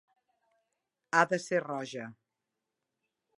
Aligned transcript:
Ha 1.17 1.21
de 1.33 1.39
ser 1.43 1.61
roja. 1.67 2.09